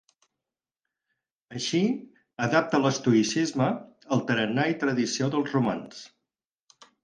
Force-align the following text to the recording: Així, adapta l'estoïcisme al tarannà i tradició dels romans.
Així, 1.59 1.81
adapta 2.47 2.81
l'estoïcisme 2.85 3.69
al 4.17 4.27
tarannà 4.33 4.67
i 4.75 4.77
tradició 4.85 5.33
dels 5.37 5.57
romans. 5.59 6.05